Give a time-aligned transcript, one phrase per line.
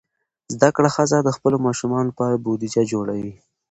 [0.53, 3.33] زده کړه ښځه د خپلو ماشومانو لپاره بودیجه جوړوي.